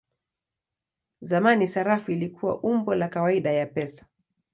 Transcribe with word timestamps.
Zamani 1.21 1.67
sarafu 1.67 2.11
ilikuwa 2.11 2.59
umbo 2.61 2.95
la 2.95 3.07
kawaida 3.09 3.51
ya 3.51 3.65
pesa. 3.65 4.05